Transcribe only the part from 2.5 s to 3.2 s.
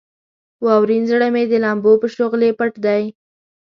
پټ دی.